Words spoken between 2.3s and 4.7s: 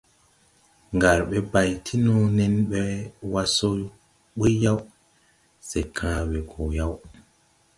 nen ɓɛ wa so buy